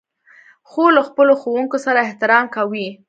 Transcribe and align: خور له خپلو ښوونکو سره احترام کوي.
خور 0.69 0.89
له 0.97 1.01
خپلو 1.09 1.33
ښوونکو 1.41 1.77
سره 1.85 1.99
احترام 2.05 2.45
کوي. 2.55 2.87